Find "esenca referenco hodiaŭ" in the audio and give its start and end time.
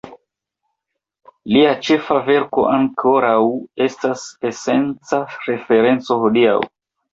4.53-6.61